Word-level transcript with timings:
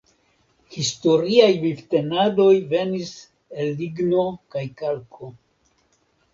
Historiaj 0.75 1.49
vivtenadoj 1.65 2.49
venis 2.73 3.13
el 3.67 3.71
ligno 3.85 4.27
kaj 4.57 4.67
kalko. 4.83 5.35